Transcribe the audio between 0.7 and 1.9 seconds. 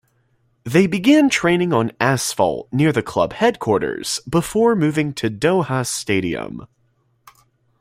began training